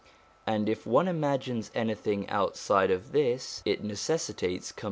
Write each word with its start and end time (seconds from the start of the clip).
And 0.47 0.67
if 0.67 0.87
one 0.87 1.07
imagines 1.07 1.69
anything 1.75 2.27
outside 2.27 2.89
of 2.89 3.11
this, 3.11 3.61
it 3.65 3.83
necessitates 3.83 4.71
1 4.75 4.75
i. 4.77 4.79